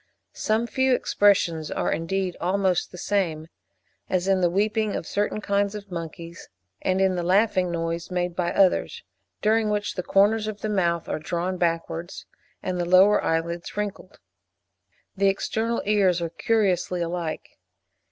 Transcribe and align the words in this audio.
Some 0.33 0.65
few 0.65 0.95
expressions 0.95 1.69
are, 1.69 1.91
indeed, 1.91 2.35
almost 2.41 2.91
the 2.91 2.97
same, 2.97 3.49
as 4.09 4.27
in 4.27 4.41
the 4.41 4.49
weeping 4.49 4.95
of 4.95 5.05
certain 5.05 5.41
kinds 5.41 5.75
of 5.75 5.91
monkeys 5.91 6.49
and 6.81 6.99
in 6.99 7.13
the 7.13 7.21
laughing 7.21 7.69
noise 7.69 8.09
made 8.09 8.35
by 8.35 8.51
others, 8.51 9.03
during 9.43 9.69
which 9.69 9.93
the 9.93 10.01
corners 10.01 10.47
of 10.47 10.61
the 10.61 10.69
mouth 10.69 11.07
are 11.07 11.19
drawn 11.19 11.57
backwards, 11.57 12.25
and 12.63 12.79
the 12.79 12.85
lower 12.89 13.23
eyelids 13.23 13.77
wrinkled. 13.77 14.17
The 15.15 15.27
external 15.29 15.83
ears 15.85 16.19
are 16.19 16.29
curiously 16.29 17.03
alike. 17.03 17.59